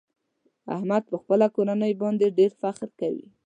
[0.75, 3.25] احمد په خپله کورنۍ باندې ډېر فخر کوي.